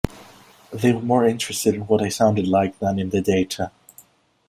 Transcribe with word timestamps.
They 0.73 0.93
were 0.93 1.01
more 1.01 1.27
interested 1.27 1.75
in 1.75 1.81
what 1.81 2.01
I 2.01 2.09
sounded 2.09 2.47
like 2.47 2.79
than 2.79 2.97
in 2.97 3.11
the 3.11 3.21
data! 3.21 3.71